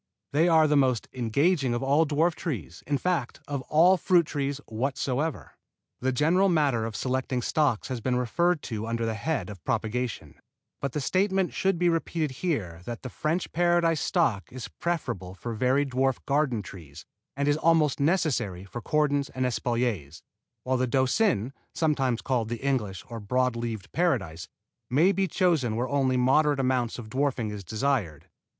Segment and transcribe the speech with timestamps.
[0.33, 4.57] They are the most engaging of all dwarf trees, in fact of all fruit trees
[4.67, 5.51] whatsoever.
[5.99, 10.39] The general matter of selecting stocks has been referred to under the head of propagation,
[10.81, 15.53] but the statement should be repeated here that the French Paradise stock is preferable for
[15.53, 17.05] very dwarf garden trees,
[17.37, 20.23] and is almost necessary for cordons and espaliers,
[20.63, 24.47] while the Doucin (sometimes called the English or broad leaved Paradise)
[24.89, 28.27] may be chosen where only a moderate amount of dwarfing is desired.